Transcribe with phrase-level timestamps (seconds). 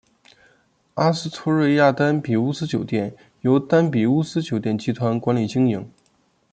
[0.95, 5.87] 阿斯托瑞亚丹比乌斯酒店由丹比乌斯酒店集团管理经营。